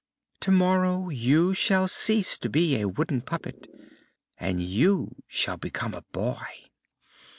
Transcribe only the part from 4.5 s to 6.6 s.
you shall become a boy."